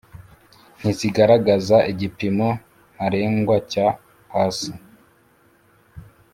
ntizigaragaza 0.77 1.77
igipimo 1.91 2.49
ntarengwa 2.95 3.57
cyo 3.71 3.85
hasi 4.33 4.71